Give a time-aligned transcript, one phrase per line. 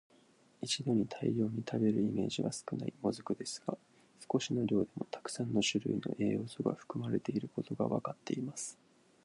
[0.63, 3.77] 一度に大量に食べるイメージは少ない「もずく」ですが、
[4.33, 8.79] 少しの量でもたくさんの種類の栄養素が含まれていることがわかっています。